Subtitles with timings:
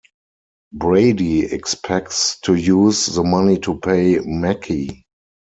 [0.73, 5.03] Brady expects to use the money to pay Mackey.